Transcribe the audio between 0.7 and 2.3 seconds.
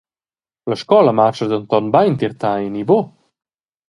scola marscha denton bein